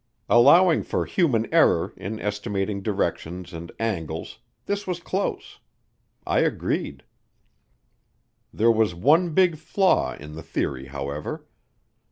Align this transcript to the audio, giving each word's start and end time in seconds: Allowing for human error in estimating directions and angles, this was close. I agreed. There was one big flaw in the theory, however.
Allowing 0.27 0.81
for 0.81 1.05
human 1.05 1.45
error 1.53 1.93
in 1.95 2.19
estimating 2.19 2.81
directions 2.81 3.53
and 3.53 3.71
angles, 3.79 4.39
this 4.65 4.87
was 4.87 4.99
close. 4.99 5.59
I 6.25 6.39
agreed. 6.39 7.03
There 8.51 8.71
was 8.71 8.95
one 8.95 9.35
big 9.35 9.57
flaw 9.57 10.15
in 10.15 10.33
the 10.33 10.41
theory, 10.41 10.87
however. 10.87 11.45